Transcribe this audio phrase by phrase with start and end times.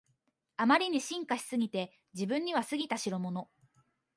[0.57, 3.51] あまりに進化しすぎて自分には過ぎたしろもの